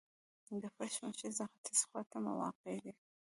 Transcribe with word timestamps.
د 0.61 0.63
فرش 0.75 0.95
مسجد 1.03 1.33
ختیځي 1.51 1.83
خواته 1.89 2.17
واقع 2.39 2.75
دی. 2.83 2.93